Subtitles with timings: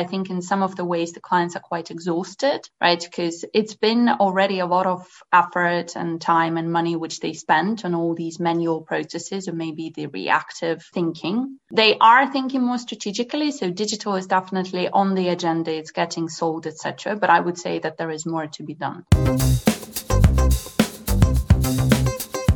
[0.00, 2.98] I think in some of the ways the clients are quite exhausted, right?
[2.98, 7.84] Because it's been already a lot of effort and time and money which they spent
[7.84, 11.58] on all these manual processes or maybe the reactive thinking.
[11.70, 13.50] They are thinking more strategically.
[13.50, 15.70] So digital is definitely on the agenda.
[15.70, 17.16] It's getting sold, etc.
[17.16, 19.04] But I would say that there is more to be done.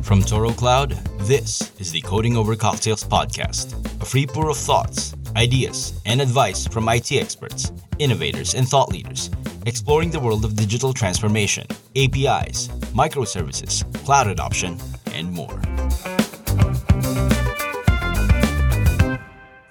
[0.01, 5.15] From Toro Cloud, this is the Coding Over Cocktails podcast, a free pour of thoughts,
[5.35, 9.29] ideas, and advice from IT experts, innovators, and thought leaders,
[9.65, 14.77] exploring the world of digital transformation, APIs, microservices, cloud adoption,
[15.13, 15.59] and more.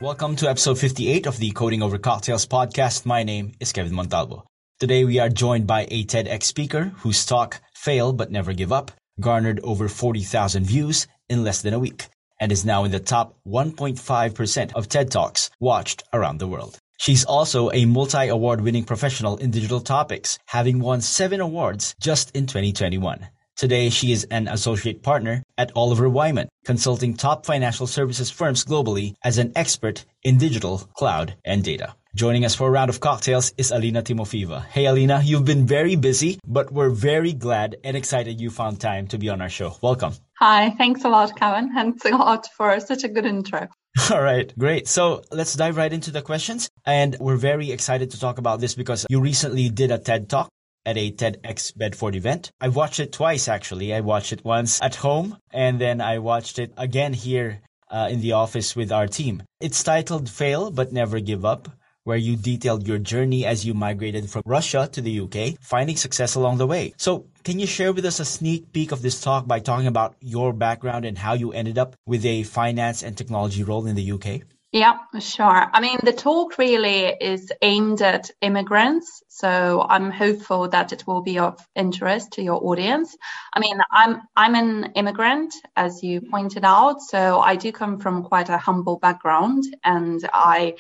[0.01, 3.07] Welcome to episode 58 of the Coding Over Cocktails podcast.
[3.07, 4.45] My name is Kevin Montalvo.
[4.79, 8.91] Today we are joined by a TEDx speaker whose talk, Fail But Never Give Up,
[9.19, 12.09] garnered over 40,000 views in less than a week
[12.45, 16.79] and is now in the top 1.5% of TED Talks watched around the world.
[16.99, 22.47] She's also a multi-award winning professional in digital topics, having won seven awards just in
[22.47, 23.27] 2021.
[23.57, 29.15] Today, she is an associate partner at Oliver Wyman, consulting top financial services firms globally
[29.25, 31.95] as an expert in digital, cloud, and data.
[32.15, 34.67] Joining us for a round of cocktails is Alina Timofeeva.
[34.67, 39.09] Hey, Alina, you've been very busy, but we're very glad and excited you found time
[39.09, 39.77] to be on our show.
[39.83, 40.13] Welcome.
[40.39, 41.75] Hi, thanks a lot, Kevin.
[41.75, 43.67] Thanks a lot for such a good intro.
[44.13, 44.87] All right, great.
[44.87, 46.69] So let's dive right into the questions.
[46.87, 50.49] And we're very excited to talk about this because you recently did a TED talk
[50.87, 52.53] at a TEDx Bedford event.
[52.61, 53.93] I watched it twice, actually.
[53.93, 58.21] I watched it once at home and then I watched it again here uh, in
[58.21, 59.43] the office with our team.
[59.59, 61.69] It's titled Fail But Never Give Up
[62.05, 66.35] where you detailed your journey as you migrated from Russia to the UK, finding success
[66.35, 66.95] along the way.
[66.97, 70.15] So, can you share with us a sneak peek of this talk by talking about
[70.21, 74.13] your background and how you ended up with a finance and technology role in the
[74.13, 74.43] UK?
[74.75, 75.71] Yeah, sure.
[75.73, 79.23] I mean, the talk really is aimed at immigrants.
[79.29, 83.17] So I'm hopeful that it will be of interest to your audience.
[83.53, 87.03] I mean, I'm, I'm an immigrant, as you pointed out.
[87.03, 90.75] So I do come from quite a humble background and I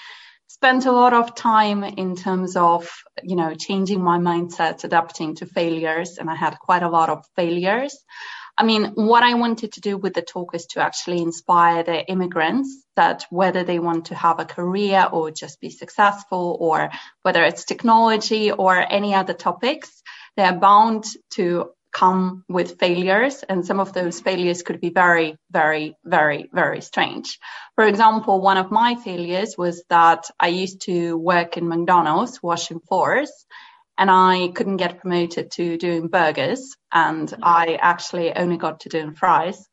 [0.64, 2.90] spent a lot of time in terms of
[3.22, 7.22] you know changing my mindset adapting to failures and i had quite a lot of
[7.36, 7.94] failures.
[8.56, 11.98] I mean what i wanted to do with the talk is to actually inspire the
[12.10, 17.44] immigrants that whether they want to have a career or just be successful or whether
[17.44, 20.02] it's technology or any other topics
[20.34, 21.04] they're bound
[21.34, 26.80] to come with failures and some of those failures could be very very very very
[26.80, 27.38] strange.
[27.76, 32.80] For example one of my failures was that i used to work in mcdonald's washing
[32.80, 33.30] floors
[33.96, 39.14] and i couldn't get promoted to doing burgers and i actually only got to doing
[39.14, 39.64] fries.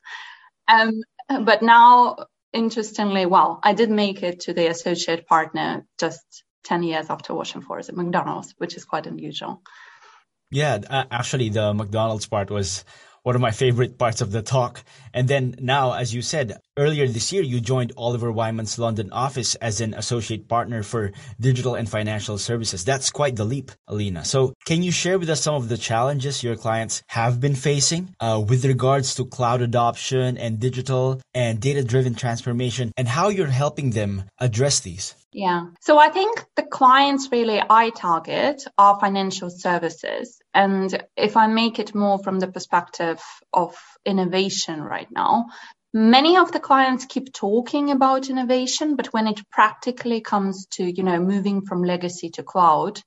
[0.67, 6.83] Um, but now interestingly well i did make it to the associate partner just 10
[6.83, 9.61] years after washing floors at mcdonald's which is quite unusual
[10.51, 12.83] yeah, uh, actually, the McDonald's part was
[13.23, 14.83] one of my favorite parts of the talk.
[15.13, 19.55] And then now, as you said, earlier this year, you joined Oliver Wyman's London office
[19.55, 22.83] as an associate partner for digital and financial services.
[22.83, 24.25] That's quite the leap, Alina.
[24.25, 28.15] So can you share with us some of the challenges your clients have been facing
[28.19, 33.47] uh, with regards to cloud adoption and digital and data driven transformation and how you're
[33.47, 35.15] helping them address these?
[35.33, 35.67] Yeah.
[35.79, 40.41] So I think the clients really I target are financial services.
[40.53, 43.21] And if I make it more from the perspective
[43.53, 45.45] of innovation right now,
[45.93, 51.03] many of the clients keep talking about innovation, but when it practically comes to, you
[51.03, 53.01] know, moving from legacy to cloud,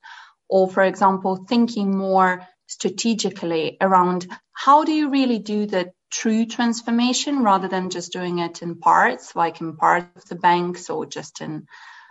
[0.49, 7.43] or for example, thinking more strategically around how do you really do the true transformation
[7.43, 11.41] rather than just doing it in parts, like in parts of the banks or just
[11.41, 11.67] in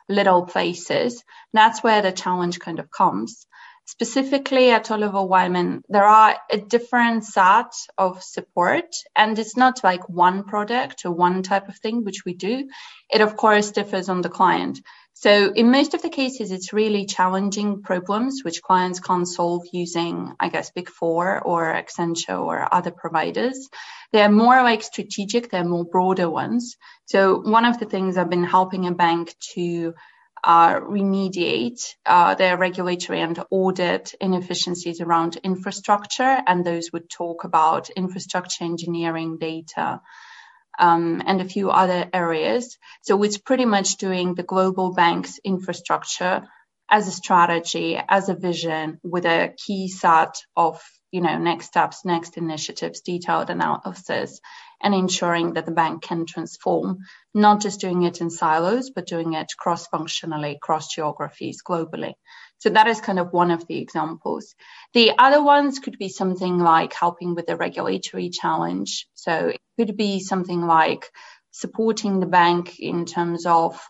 [0.09, 1.23] little places.
[1.53, 3.47] That's where the challenge kind of comes.
[3.87, 10.09] Specifically at Oliver Wyman, there are a different set of support, and it's not like
[10.09, 12.67] one product or one type of thing which we do.
[13.11, 14.81] It of course differs on the client.
[15.17, 20.35] So in most of the cases, it's really challenging problems which clients can't solve using,
[20.41, 23.69] I guess, Big Four or Accenture or other providers.
[24.13, 26.77] They're more like strategic, they're more broader ones.
[27.07, 29.95] So one of the things I've been helping a bank to
[30.43, 37.89] uh, remediate uh, their regulatory and audit inefficiencies around infrastructure, and those would talk about
[37.91, 40.01] infrastructure engineering data.
[40.79, 42.79] Um, and a few other areas.
[43.03, 46.49] So it's pretty much doing the global bank's infrastructure
[46.91, 50.83] as a strategy, as a vision with a key set of
[51.15, 54.41] you know, next steps, next initiatives, detailed analysis,
[54.83, 56.99] and ensuring that the bank can transform,
[57.33, 62.15] not just doing it in silos, but doing it cross-functionally, cross geographies, globally.
[62.59, 64.55] So that is kind of one of the examples.
[64.95, 69.07] The other ones could be something like helping with the regulatory challenge.
[69.15, 71.11] So it could be something like
[71.51, 73.81] supporting the bank in terms of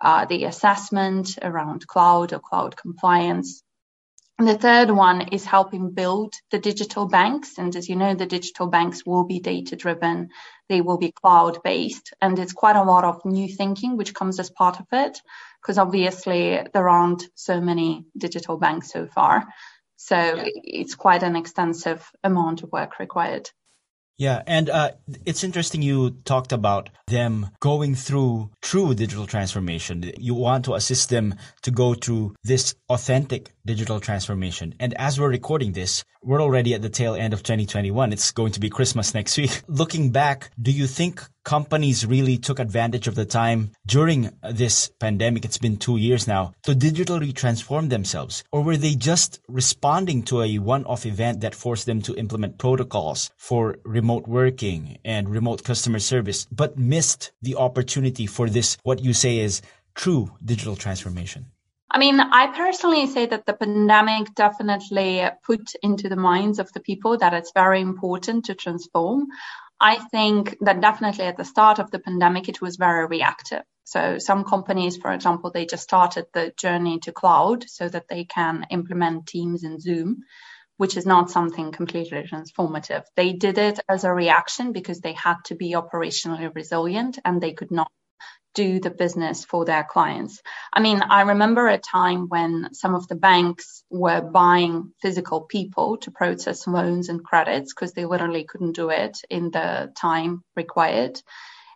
[0.00, 3.62] uh, the assessment around cloud or cloud compliance.
[4.38, 7.58] And the third one is helping build the digital banks.
[7.58, 10.30] And as you know, the digital banks will be data driven.
[10.70, 12.14] They will be cloud based.
[12.22, 15.20] And it's quite a lot of new thinking, which comes as part of it,
[15.60, 19.46] because obviously there aren't so many digital banks so far.
[19.96, 20.44] So yeah.
[20.64, 23.50] it's quite an extensive amount of work required.
[24.20, 24.90] Yeah, and uh,
[25.24, 30.12] it's interesting you talked about them going through true digital transformation.
[30.18, 34.74] You want to assist them to go through this authentic digital transformation.
[34.80, 38.12] And as we're recording this, we're already at the tail end of 2021.
[38.12, 39.62] It's going to be Christmas next week.
[39.68, 45.44] Looking back, do you think companies really took advantage of the time during this pandemic?
[45.44, 48.42] It's been two years now to digitally transform themselves.
[48.50, 53.30] Or were they just responding to a one-off event that forced them to implement protocols
[53.36, 59.12] for remote working and remote customer service, but missed the opportunity for this, what you
[59.12, 59.62] say is
[59.94, 61.46] true digital transformation?
[61.92, 66.80] I mean, I personally say that the pandemic definitely put into the minds of the
[66.80, 69.26] people that it's very important to transform.
[69.80, 73.62] I think that definitely at the start of the pandemic, it was very reactive.
[73.82, 78.24] So some companies, for example, they just started the journey to cloud so that they
[78.24, 80.18] can implement Teams and Zoom,
[80.76, 83.02] which is not something completely transformative.
[83.16, 87.52] They did it as a reaction because they had to be operationally resilient and they
[87.52, 87.90] could not
[88.54, 90.40] do the business for their clients.
[90.72, 95.98] I mean, I remember a time when some of the banks were buying physical people
[95.98, 101.20] to process loans and credits because they literally couldn't do it in the time required.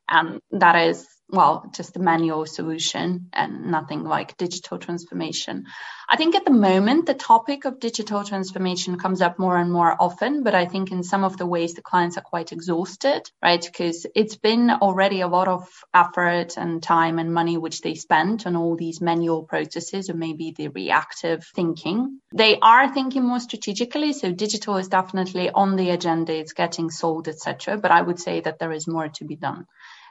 [0.09, 5.65] And that is well, just a manual solution and nothing like digital transformation.
[6.09, 9.97] I think at the moment, the topic of digital transformation comes up more and more
[9.99, 13.62] often, but I think in some of the ways the clients are quite exhausted, right?
[13.62, 18.47] Because it's been already a lot of effort and time and money which they spent
[18.47, 22.20] on all these manual processes or maybe the reactive thinking.
[22.35, 24.12] They are thinking more strategically.
[24.12, 26.35] So digital is definitely on the agenda.
[26.35, 27.79] It's getting sold, etc.
[27.79, 29.67] But I would say that there is more to be done.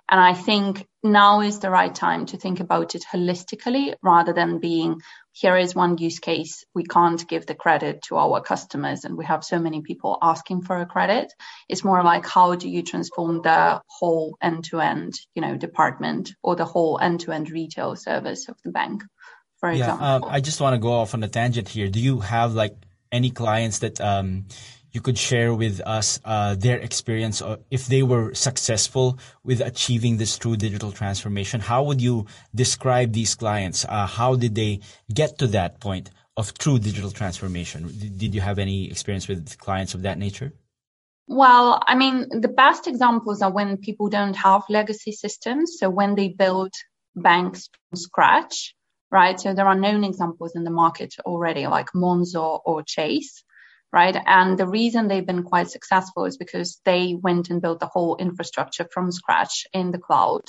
[0.09, 4.59] And I think now is the right time to think about it holistically rather than
[4.59, 5.01] being
[5.31, 6.63] here is one use case.
[6.75, 10.61] We can't give the credit to our customers and we have so many people asking
[10.61, 11.33] for a credit.
[11.67, 16.31] It's more like how do you transform the whole end to end, you know, department
[16.44, 19.03] or the whole end to end retail service of the bank,
[19.59, 20.29] for yeah, example.
[20.29, 21.89] Uh, I just want to go off on a tangent here.
[21.89, 22.75] Do you have like
[23.11, 24.45] any clients that um,
[24.94, 27.42] you could share with us uh, their experience
[27.72, 31.60] if they were successful with achieving this true digital transformation.
[31.60, 33.86] How would you describe these clients?
[33.90, 34.81] Uh, how did they
[35.12, 37.92] get to that point of true digital transformation?
[38.18, 40.54] Did you have any experience with clients of that nature?
[41.28, 45.78] Well, I mean, the best examples are when people don't have legacy systems.
[45.80, 46.74] So when they build
[47.16, 48.75] banks from scratch,
[49.10, 49.40] right?
[49.40, 53.44] So there are known examples in the market already, like Monzo or Chase
[53.94, 54.18] right?
[54.25, 58.18] And the reason they've been quite successful is because they went and built the whole
[58.18, 60.42] infrastructure from scratch in the cloud.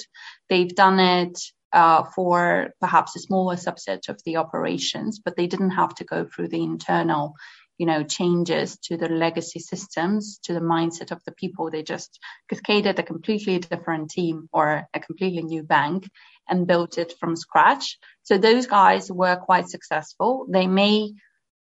[0.48, 1.38] They've done it
[1.70, 6.24] uh, for perhaps a smaller subset of the operations, but they didn't have to go
[6.24, 7.34] through the internal,
[7.76, 11.70] you know, changes to the legacy systems, to the mindset of the people.
[11.70, 16.08] They just cascaded a completely different team or a completely new bank
[16.48, 17.98] and built it from scratch.
[18.22, 20.46] So those guys were quite successful.
[20.48, 21.12] They may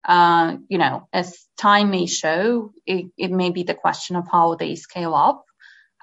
[0.04, 4.54] uh, you know, as time may show, it, it, may be the question of how
[4.54, 5.44] they scale up,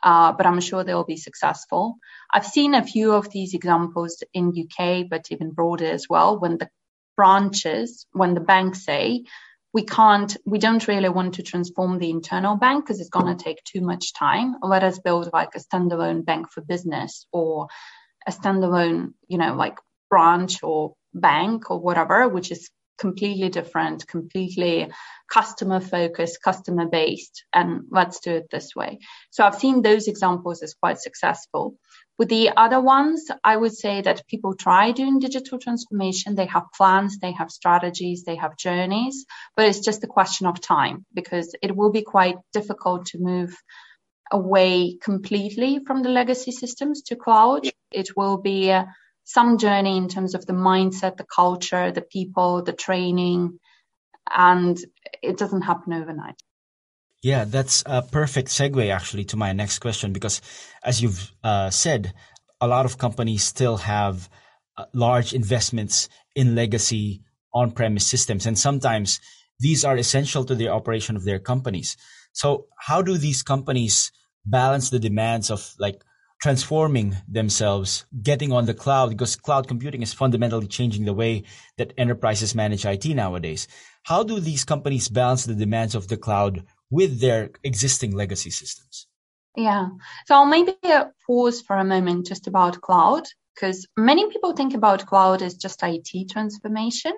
[0.03, 1.97] uh, but I'm sure they'll be successful.
[2.31, 6.57] I've seen a few of these examples in UK, but even broader as well, when
[6.57, 6.69] the
[7.15, 9.23] branches, when the banks say,
[9.73, 13.43] we can't, we don't really want to transform the internal bank because it's going to
[13.43, 14.55] take too much time.
[14.61, 17.67] Let us build like a standalone bank for business or
[18.25, 19.77] a standalone, you know, like
[20.09, 24.89] branch or bank or whatever, which is completely different, completely
[25.31, 28.99] customer focused, customer based, and let's do it this way.
[29.29, 31.75] So I've seen those examples as quite successful.
[32.17, 36.35] With the other ones, I would say that people try doing digital transformation.
[36.35, 39.25] They have plans, they have strategies, they have journeys,
[39.55, 43.55] but it's just a question of time because it will be quite difficult to move
[44.31, 47.69] away completely from the legacy systems to cloud.
[47.91, 48.73] It will be
[49.27, 53.59] some journey in terms of the mindset, the culture, the people, the training,
[54.33, 54.79] and
[55.21, 56.41] it doesn't happen overnight.
[57.21, 60.41] Yeah, that's a perfect segue actually to my next question because
[60.81, 62.13] as you've uh, said,
[62.61, 64.29] a lot of companies still have
[64.77, 67.21] uh, large investments in legacy
[67.53, 69.19] on-premise systems and sometimes
[69.59, 71.97] these are essential to the operation of their companies.
[72.31, 74.09] So how do these companies
[74.45, 76.01] balance the demands of like
[76.41, 81.43] transforming themselves, getting on the cloud because cloud computing is fundamentally changing the way
[81.77, 83.67] that enterprises manage IT nowadays.
[84.03, 89.07] How do these companies balance the demands of the cloud with their existing legacy systems?
[89.55, 89.87] Yeah.
[90.27, 94.75] So I'll maybe uh, pause for a moment just about cloud because many people think
[94.75, 97.13] about cloud as just IT transformation,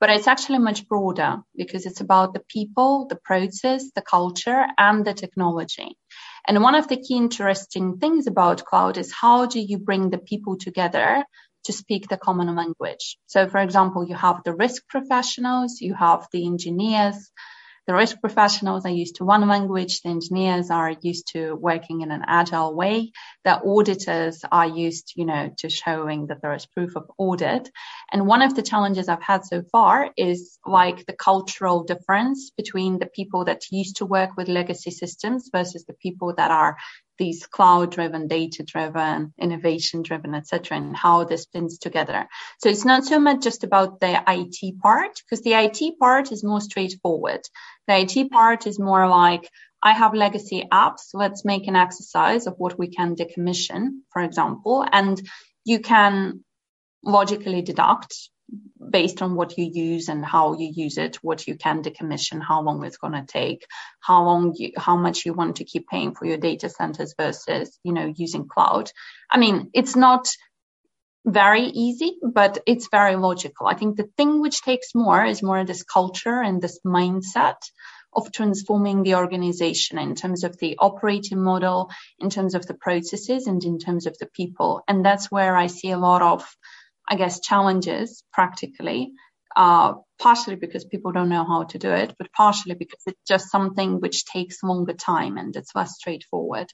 [0.00, 5.04] but it's actually much broader because it's about the people, the process, the culture, and
[5.04, 5.96] the technology.
[6.48, 10.18] And one of the key interesting things about cloud is how do you bring the
[10.18, 11.24] people together
[11.64, 13.18] to speak the common language?
[13.26, 17.32] So, for example, you have the risk professionals, you have the engineers,
[17.86, 22.10] the risk professionals are used to one language, the engineers are used to working in
[22.10, 23.12] an agile way,
[23.44, 27.70] the auditors are used, you know, to showing that there is proof of audit.
[28.10, 32.98] And one of the challenges I've had so far is like the cultural difference between
[32.98, 36.76] the people that used to work with legacy systems versus the people that are
[37.18, 42.28] these cloud driven, data driven, innovation driven, etc., and how this pins together.
[42.58, 46.44] So it's not so much just about the IT part, because the IT part is
[46.44, 47.40] more straightforward.
[47.88, 49.50] The IT part is more like,
[49.82, 51.10] I have legacy apps.
[51.14, 55.20] Let's make an exercise of what we can decommission, for example, and
[55.64, 56.44] you can
[57.04, 58.30] logically deduct
[58.90, 62.62] based on what you use and how you use it, what you can decommission, how
[62.62, 63.66] long it's going to take,
[64.00, 67.78] how long you, how much you want to keep paying for your data centers versus,
[67.82, 68.90] you know, using cloud.
[69.30, 70.28] I mean, it's not
[71.24, 73.66] very easy, but it's very logical.
[73.66, 77.56] I think the thing which takes more is more this culture and this mindset
[78.12, 83.46] of transforming the organization in terms of the operating model, in terms of the processes,
[83.46, 84.82] and in terms of the people.
[84.88, 86.56] And that's where I see a lot of
[87.08, 89.12] I guess, challenges practically,
[89.56, 93.50] uh, partially because people don't know how to do it, but partially because it's just
[93.50, 96.68] something which takes longer time and it's less straightforward.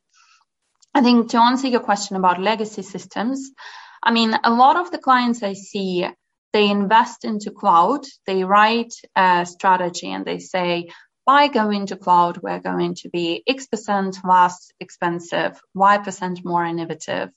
[0.94, 3.50] I think to answer your question about legacy systems,
[4.02, 6.06] I mean, a lot of the clients I see,
[6.52, 10.90] they invest into cloud, they write a strategy and they say,
[11.24, 16.64] by going to cloud, we're going to be X percent less expensive, Y percent more
[16.64, 17.30] innovative,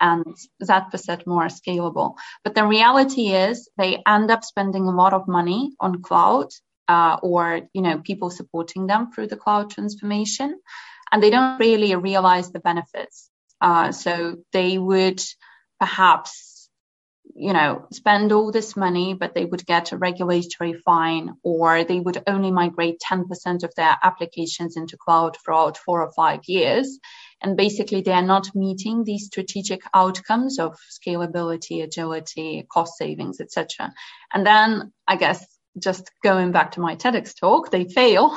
[0.00, 2.14] and that percent more scalable.
[2.44, 6.48] But the reality is they end up spending a lot of money on cloud
[6.88, 10.58] uh, or, you know, people supporting them through the cloud transformation,
[11.12, 13.30] and they don't really realize the benefits.
[13.60, 15.22] Uh, so they would
[15.78, 16.58] perhaps
[17.38, 22.00] you know, spend all this money, but they would get a regulatory fine, or they
[22.00, 26.98] would only migrate 10% of their applications into cloud throughout four or five years.
[27.42, 33.92] And basically, they are not meeting these strategic outcomes of scalability, agility, cost savings, etc.
[34.32, 35.46] And then, I guess,
[35.78, 38.36] just going back to my TEDx talk, they fail.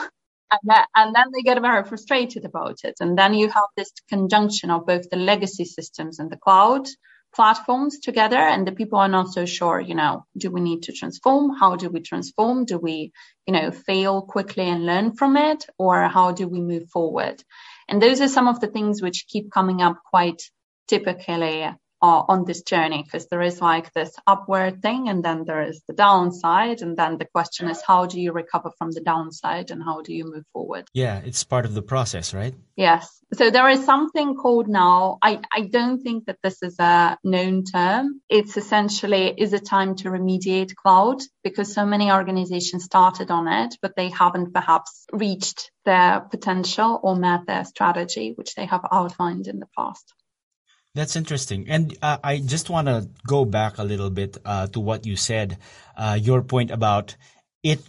[0.52, 2.96] And then, and then they get very frustrated about it.
[3.00, 6.88] And then you have this conjunction of both the legacy systems and the cloud
[7.34, 10.92] platforms together and the people are not so sure you know do we need to
[10.92, 13.12] transform how do we transform do we
[13.48, 17.42] you know fail quickly and learn from it or how do we move forward
[17.92, 20.42] and those are some of the things which keep coming up quite
[20.88, 21.70] typically
[22.02, 25.82] uh, on this journey because there is like this upward thing and then there is
[25.88, 29.84] the downside and then the question is how do you recover from the downside and
[29.84, 30.88] how do you move forward?
[30.94, 32.56] Yeah it's part of the process right?
[32.76, 33.20] Yes.
[33.34, 37.64] So there is something called now i i don't think that this is a known
[37.64, 38.22] term.
[38.30, 41.22] It's essentially is it time to remediate cloud?
[41.44, 47.16] Because so many organizations started on it but they haven't perhaps reached their potential or
[47.16, 50.14] met their strategy which they have outlined in the past
[50.94, 51.70] that's interesting.
[51.70, 55.16] And uh, I just want to go back a little bit uh, to what you
[55.16, 55.58] said,
[55.96, 57.16] uh, your point about
[57.64, 57.80] it,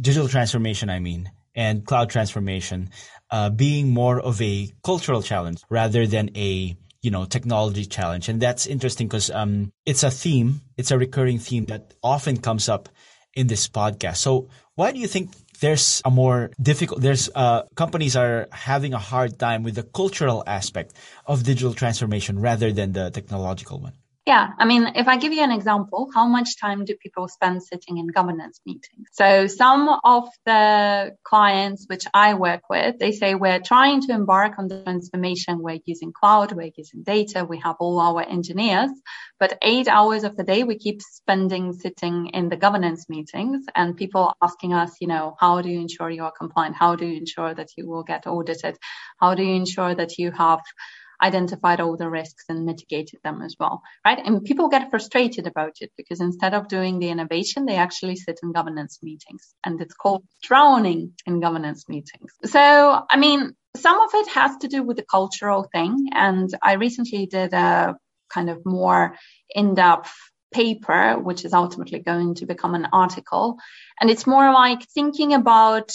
[0.00, 2.90] digital transformation, I mean, and cloud transformation
[3.30, 8.40] uh, being more of a cultural challenge rather than a you know technology challenge and
[8.40, 12.88] that's interesting because um, it's a theme it's a recurring theme that often comes up
[13.34, 18.16] in this podcast so why do you think there's a more difficult there's uh, companies
[18.16, 20.94] are having a hard time with the cultural aspect
[21.26, 23.94] of digital transformation rather than the technological one
[24.28, 27.62] Yeah, I mean, if I give you an example, how much time do people spend
[27.62, 29.08] sitting in governance meetings?
[29.12, 34.58] So some of the clients which I work with, they say we're trying to embark
[34.58, 35.62] on the transformation.
[35.62, 38.90] We're using cloud, we're using data, we have all our engineers,
[39.40, 43.96] but eight hours of the day we keep spending sitting in the governance meetings and
[43.96, 46.76] people asking us, you know, how do you ensure you are compliant?
[46.76, 48.76] How do you ensure that you will get audited?
[49.18, 50.60] How do you ensure that you have
[51.22, 54.18] identified all the risks and mitigated them as well, right?
[54.24, 58.40] And people get frustrated about it because instead of doing the innovation, they actually sit
[58.42, 62.32] in governance meetings and it's called drowning in governance meetings.
[62.44, 66.08] So, I mean, some of it has to do with the cultural thing.
[66.12, 67.96] And I recently did a
[68.30, 69.16] kind of more
[69.50, 70.12] in-depth
[70.52, 73.58] paper, which is ultimately going to become an article.
[74.00, 75.92] And it's more like thinking about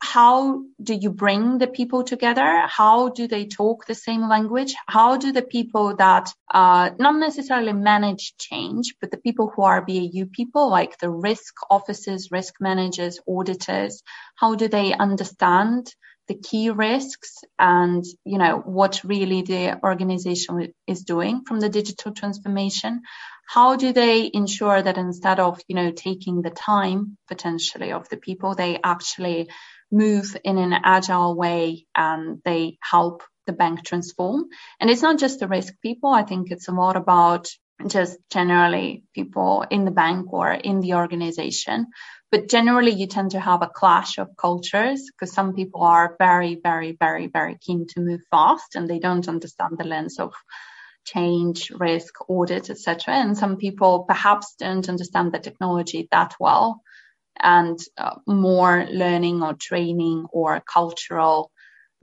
[0.00, 2.66] how do you bring the people together?
[2.66, 4.74] How do they talk the same language?
[4.86, 9.84] How do the people that uh, not necessarily manage change, but the people who are
[9.84, 14.02] BAU people, like the risk officers, risk managers, auditors,
[14.36, 15.94] how do they understand
[16.28, 22.12] the key risks and you know what really the organization is doing from the digital
[22.12, 23.00] transformation
[23.48, 28.18] how do they ensure that instead of you know taking the time potentially of the
[28.18, 29.48] people they actually
[29.90, 34.44] move in an agile way and they help the bank transform.
[34.80, 36.10] And it's not just the risk people.
[36.10, 37.48] I think it's a lot about
[37.86, 41.86] just generally people in the bank or in the organization.
[42.30, 46.60] But generally, you tend to have a clash of cultures because some people are very,
[46.62, 50.34] very, very, very keen to move fast and they don't understand the lens of
[51.04, 53.14] change, risk, audit, etc.
[53.14, 56.82] And some people perhaps don't understand the technology that well
[57.40, 61.50] and uh, more learning or training or cultural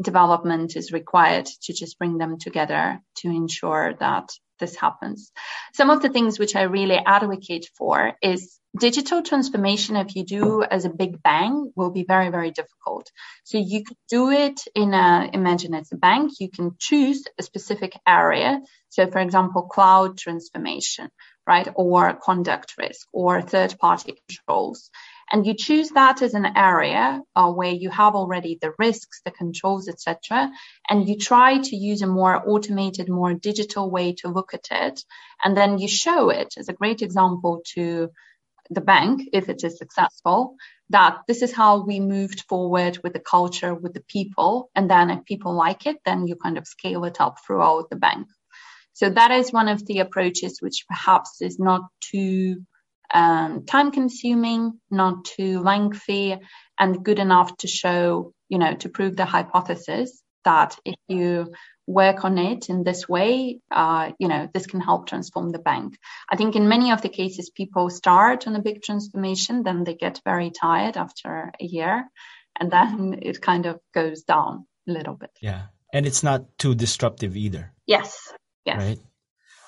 [0.02, 5.32] development is required to just bring them together to ensure that this happens.
[5.74, 10.64] Some of the things which I really advocate for is digital transformation, if you do
[10.64, 13.10] as a big bang, will be very, very difficult.
[13.44, 17.44] So you could do it in a, imagine it's a bank, you can choose a
[17.44, 18.62] specific area.
[18.90, 21.10] So for example, cloud transformation,
[21.48, 21.68] right?
[21.76, 24.90] Or conduct risk or third party controls
[25.32, 29.32] and you choose that as an area uh, where you have already the risks, the
[29.32, 30.52] controls, etc.,
[30.90, 35.04] and you try to use a more automated, more digital way to look at it,
[35.44, 38.10] and then you show it as a great example to
[38.70, 40.56] the bank if it is successful
[40.90, 45.10] that this is how we moved forward with the culture with the people and then
[45.10, 48.28] if people like it then you kind of scale it up throughout the bank
[48.94, 52.64] so that is one of the approaches which perhaps is not too
[53.16, 56.38] um, time consuming, not too lengthy,
[56.78, 61.54] and good enough to show, you know, to prove the hypothesis that if you
[61.88, 65.98] work on it in this way, uh, you know, this can help transform the bank.
[66.30, 69.96] I think in many of the cases, people start on a big transformation, then they
[69.96, 72.10] get very tired after a year,
[72.60, 75.32] and then it kind of goes down a little bit.
[75.42, 75.68] Yeah.
[75.94, 77.72] And it's not too disruptive either.
[77.86, 78.34] Yes.
[78.66, 78.78] Yes.
[78.78, 79.00] Right.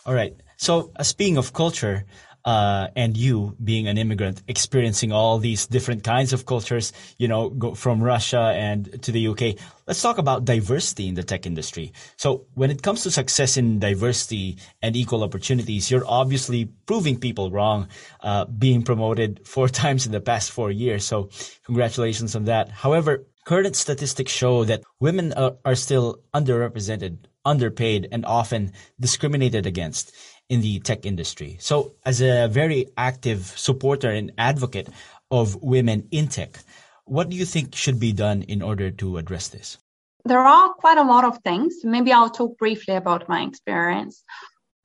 [0.06, 0.36] All right.
[0.58, 2.06] So, uh, speaking of culture,
[2.46, 7.50] uh, and you being an immigrant, experiencing all these different kinds of cultures, you know,
[7.50, 9.56] go from Russia and to the UK.
[9.86, 11.94] Let's talk about diversity in the tech industry.
[12.16, 17.52] So when it comes to success in diversity and equal opportunities, you're obviously proving people
[17.52, 17.88] wrong,
[18.22, 21.06] uh, being promoted four times in the past four years.
[21.06, 21.30] So
[21.66, 22.70] congratulations on that.
[22.70, 30.14] However, current statistics show that women are, are still underrepresented, underpaid, and often discriminated against
[30.50, 31.58] in the tech industry.
[31.60, 34.90] So, as a very active supporter and advocate
[35.30, 36.58] of women in tech,
[37.06, 39.78] what do you think should be done in order to address this?
[40.26, 41.84] There are quite a lot of things.
[41.84, 44.24] Maybe I'll talk briefly about my experience.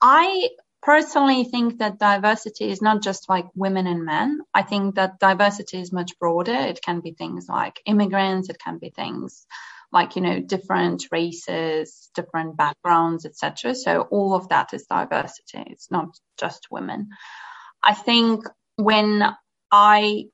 [0.00, 0.50] I
[0.82, 4.40] personally think that diversity is not just like women and men.
[4.52, 6.54] I think that diversity is much broader.
[6.54, 9.46] It can be things like immigrants, it can be things
[9.92, 15.64] like you know different races different backgrounds etc so all of that is diversity.
[15.68, 17.08] It's not just women.
[17.82, 18.44] I think
[18.76, 19.24] when
[19.72, 20.24] i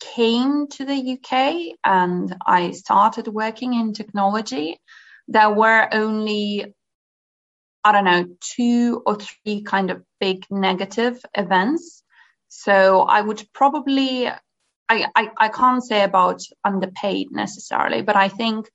[0.00, 4.78] came to the uk and i started working in technology
[5.28, 6.74] there were only
[7.84, 12.02] i don't know two or three kind of big negative events.
[12.48, 14.28] So i would probably
[14.88, 18.68] I, I, I can't say about underpaid necessarily, but I think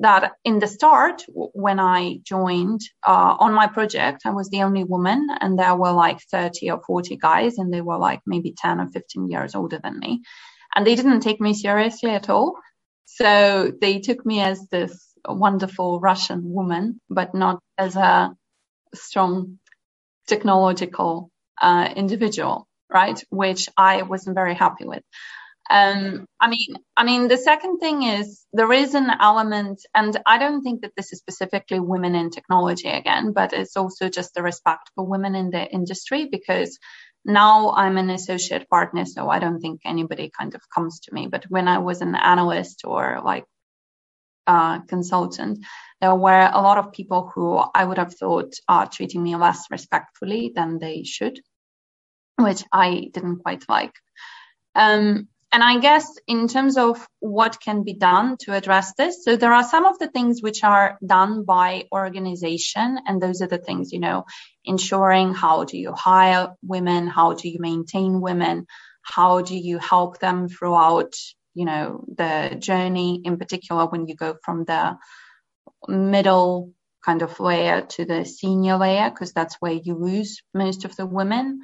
[0.00, 4.84] that in the start, when I joined uh, on my project, I was the only
[4.84, 8.80] woman, and there were like 30 or 40 guys, and they were like maybe 10
[8.80, 10.22] or 15 years older than me.
[10.74, 12.54] And they didn't take me seriously at all.
[13.04, 18.34] So they took me as this wonderful Russian woman, but not as a
[18.94, 19.58] strong
[20.26, 23.22] technological uh, individual, right?
[23.30, 25.02] Which I wasn't very happy with.
[25.70, 30.38] Um, I mean, I mean, the second thing is there is an element, and I
[30.38, 34.42] don't think that this is specifically women in technology again, but it's also just the
[34.42, 36.76] respect for women in the industry because
[37.24, 41.28] now I'm an associate partner, so I don't think anybody kind of comes to me.
[41.28, 43.44] But when I was an analyst or like
[44.48, 45.64] uh, consultant,
[46.00, 49.66] there were a lot of people who I would have thought are treating me less
[49.70, 51.38] respectfully than they should,
[52.38, 53.92] which I didn't quite like.
[54.74, 59.36] Um, and I guess in terms of what can be done to address this, so
[59.36, 63.58] there are some of the things which are done by organization, and those are the
[63.58, 64.24] things, you know,
[64.64, 68.66] ensuring how do you hire women, how do you maintain women,
[69.02, 71.14] how do you help them throughout,
[71.54, 74.96] you know, the journey, in particular when you go from the
[75.88, 76.72] middle
[77.04, 81.06] kind of layer to the senior layer, because that's where you lose most of the
[81.06, 81.60] women.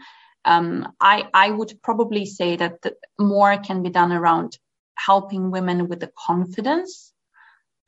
[0.47, 4.59] Um, I, I would probably say that the, more can be done around
[4.95, 7.13] helping women with the confidence.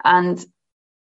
[0.04, 0.44] And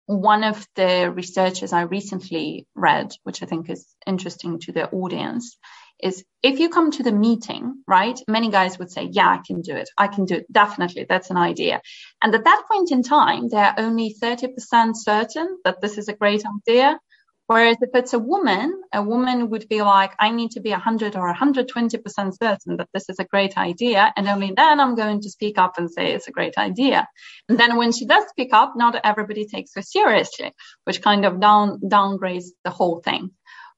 [0.06, 5.58] one of the researches I recently read, which I think is interesting to the audience,
[6.02, 8.20] is if you come to the meeting, right?
[8.28, 9.90] Many guys would say, Yeah, I can do it.
[9.98, 10.52] I can do it.
[10.52, 11.06] Definitely.
[11.08, 11.82] That's an idea.
[12.22, 16.44] And at that point in time, they're only 30% certain that this is a great
[16.46, 17.00] idea.
[17.48, 21.16] Whereas if it's a woman, a woman would be like, I need to be 100
[21.18, 24.14] or 120% certain that this is a great idea.
[24.16, 27.08] And only then I'm going to speak up and say it's a great idea.
[27.50, 30.54] And then when she does speak up, not everybody takes her seriously,
[30.86, 33.32] which kind of down, downgrades the whole thing.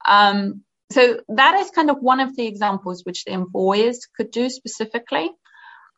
[0.07, 4.49] Um, so that is kind of one of the examples which the employers could do
[4.49, 5.31] specifically.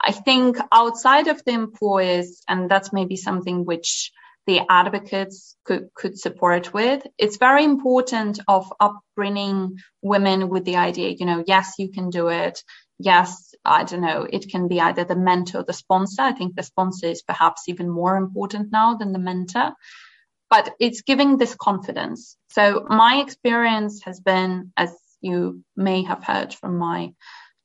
[0.02, 4.12] I think outside of the employers, and that's maybe something which
[4.48, 7.06] the advocates could, could support with.
[7.18, 12.30] It's very important of upbringing women with the idea, you know, yes, you can do
[12.30, 12.64] it.
[12.98, 14.26] Yes, I don't know.
[14.28, 16.22] It can be either the mentor or the sponsor.
[16.24, 19.74] I think the sponsor is perhaps even more important now than the mentor,
[20.50, 22.38] but it's giving this confidence.
[22.50, 27.14] So my experience has been, as you may have heard from my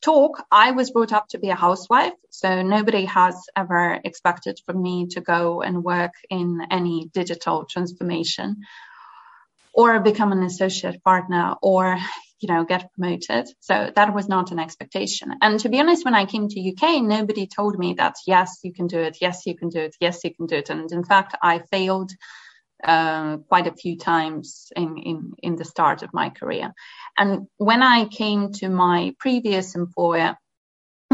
[0.03, 2.13] talk, I was brought up to be a housewife.
[2.31, 8.57] So nobody has ever expected for me to go and work in any digital transformation
[9.73, 11.97] or become an associate partner or
[12.41, 13.49] you know get promoted.
[13.61, 15.33] So that was not an expectation.
[15.41, 18.73] And to be honest when i came to uk nobody told me that yes you
[18.73, 19.19] can do it.
[19.21, 19.97] Yes you can do it.
[20.01, 20.71] Yes you can do it.
[20.71, 22.11] And in fact i failed
[22.83, 26.73] uh, quite a few times in, in, in the start of my career.
[27.17, 30.37] And when I came to my previous employer,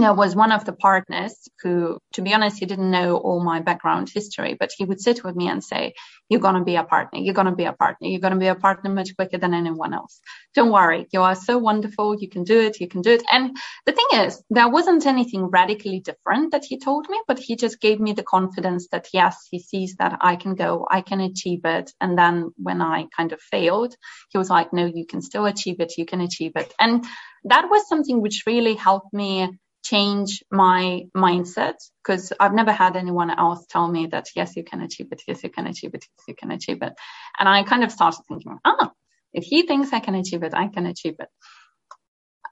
[0.02, 3.60] there was one of the partners who, to be honest, he didn't know all my
[3.60, 5.94] background history, but he would sit with me and say,
[6.28, 7.18] You're going to be a partner.
[7.20, 8.08] You're going to be a partner.
[8.08, 10.20] You're going to be a partner much quicker than anyone else.
[10.54, 11.06] Don't worry.
[11.12, 12.20] You are so wonderful.
[12.20, 12.80] You can do it.
[12.80, 13.22] You can do it.
[13.30, 13.56] And
[13.86, 17.80] the thing is, there wasn't anything radically different that he told me, but he just
[17.80, 21.60] gave me the confidence that yes, he sees that I can go, I can achieve
[21.64, 21.92] it.
[22.00, 23.94] And then when I kind of failed,
[24.30, 25.96] he was like, No, you can still achieve it.
[25.96, 26.74] You can achieve it.
[26.78, 27.04] And
[27.44, 29.58] that was something which really helped me
[29.90, 34.80] change my mindset because I've never had anyone else tell me that yes, you can
[34.82, 36.92] achieve it, yes, you can achieve it, yes, you can achieve it.
[37.38, 38.90] And I kind of started thinking, ah,
[39.32, 41.28] if he thinks I can achieve it, I can achieve it.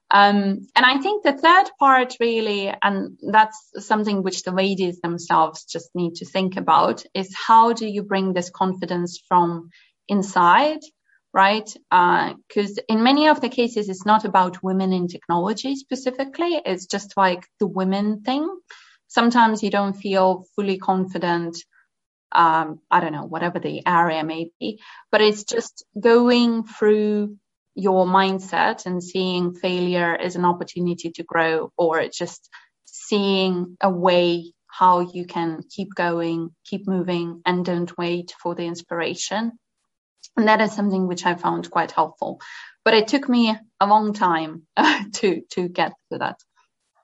[0.09, 5.65] Um, and I think the third part really, and that's something which the ladies themselves
[5.65, 9.69] just need to think about, is how do you bring this confidence from
[10.07, 10.79] inside
[11.37, 11.71] right?
[11.91, 16.59] Because uh, in many of the cases, it's not about women in technology specifically.
[16.65, 18.49] It's just like the women thing.
[19.07, 21.55] Sometimes you don't feel fully confident.
[22.31, 27.37] Um, I don't know, whatever the area may be, but it's just going through
[27.75, 32.49] your mindset and seeing failure as an opportunity to grow or just
[32.85, 38.63] seeing a way how you can keep going, keep moving, and don't wait for the
[38.63, 39.51] inspiration
[40.35, 42.41] and that is something which I found quite helpful.
[42.83, 44.63] But it took me a long time
[45.13, 46.39] to to get to that.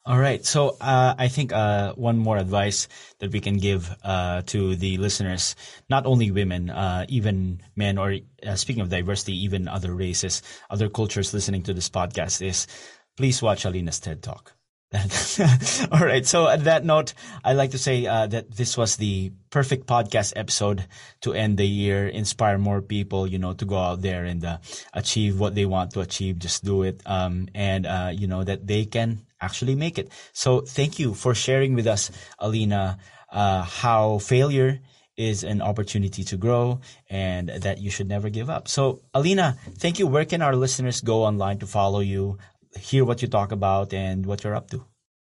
[0.05, 0.45] All right.
[0.45, 4.97] So uh, I think uh, one more advice that we can give uh, to the
[4.97, 5.55] listeners,
[5.89, 10.89] not only women, uh, even men, or uh, speaking of diversity, even other races, other
[10.89, 12.67] cultures listening to this podcast, is
[13.15, 14.53] please watch Alina's TED Talk.
[15.91, 16.25] All right.
[16.25, 20.33] So at that note, I'd like to say uh, that this was the perfect podcast
[20.35, 20.85] episode
[21.21, 24.57] to end the year, inspire more people, you know, to go out there and uh,
[24.93, 26.37] achieve what they want to achieve.
[26.37, 27.01] Just do it.
[27.05, 30.09] Um, and, uh, you know, that they can actually make it.
[30.31, 32.99] So thank you for sharing with us, Alina,
[33.31, 34.79] uh, how failure
[35.17, 36.79] is an opportunity to grow
[37.09, 38.67] and that you should never give up.
[38.67, 40.07] So, Alina, thank you.
[40.07, 42.39] Where can our listeners go online to follow you,
[42.77, 44.85] hear what you talk about, and what you're up to?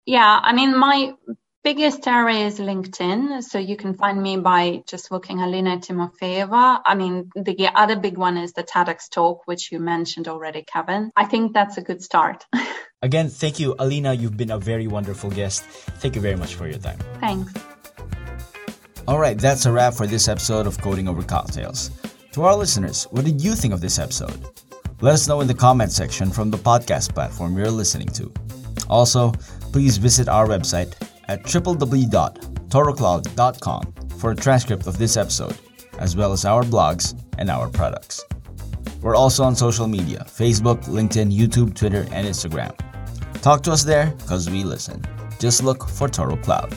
[0.05, 1.13] Yeah, I mean, my
[1.63, 3.41] biggest area is LinkedIn.
[3.43, 6.81] So you can find me by just looking Alina Timofeeva.
[6.85, 11.11] I mean, the other big one is the TEDx talk, which you mentioned already, Kevin.
[11.15, 12.45] I think that's a good start.
[13.01, 14.13] Again, thank you, Alina.
[14.13, 15.63] You've been a very wonderful guest.
[15.63, 16.99] Thank you very much for your time.
[17.19, 17.53] Thanks.
[19.07, 21.91] All right, that's a wrap for this episode of Coding Over Cocktails.
[22.31, 24.39] To our listeners, what did you think of this episode?
[25.03, 28.31] Let us know in the comment section from the podcast platform you're listening to.
[28.87, 29.33] Also,
[29.73, 30.93] please visit our website
[31.27, 35.57] at www.torocloud.com for a transcript of this episode,
[35.99, 38.23] as well as our blogs and our products.
[39.01, 42.73] We're also on social media Facebook, LinkedIn, YouTube, Twitter, and Instagram.
[43.41, 45.03] Talk to us there because we listen.
[45.37, 46.73] Just look for Toro Cloud.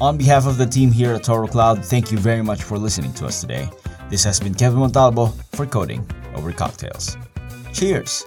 [0.00, 3.12] On behalf of the team here at Toro Cloud, thank you very much for listening
[3.12, 3.68] to us today.
[4.08, 7.16] This has been Kevin Montalvo for Coding Over Cocktails.
[7.72, 8.24] Cheers!